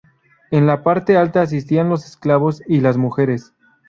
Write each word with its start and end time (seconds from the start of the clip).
En 0.49 0.65
la 0.65 0.81
parte 0.81 1.15
alta 1.15 1.43
asistían 1.43 1.87
los 1.89 2.05
esclavos 2.05 2.63
y 2.65 2.79
las 2.81 2.97
mujeres. 2.97 3.53